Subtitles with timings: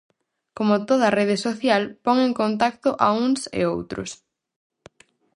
[0.57, 4.09] Como toda rede social, pon en contacto a uns e outros.